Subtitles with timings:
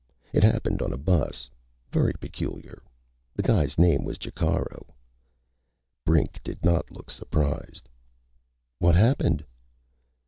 [0.33, 1.47] It happened on a bus.
[1.91, 2.81] Very peculiar.
[3.35, 4.95] The guy's name was Jacaro."
[6.05, 7.87] Brink did not look surprised.
[8.79, 9.45] "What happened?"